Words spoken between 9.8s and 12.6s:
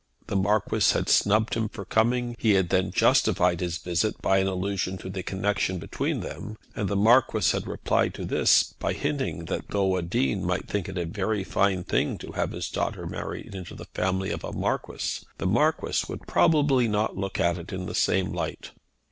a Dean might think it a very fine thing to have